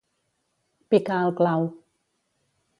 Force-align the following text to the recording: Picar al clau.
Picar 0.95 1.19
al 1.27 1.35
clau. 1.43 1.69